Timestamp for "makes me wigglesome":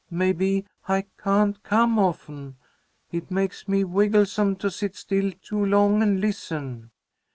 3.29-4.55